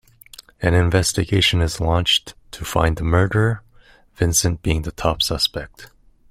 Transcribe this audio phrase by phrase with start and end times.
[0.63, 3.61] An investigation is launched to find the murderer,
[4.15, 5.91] Vincent being the top suspect.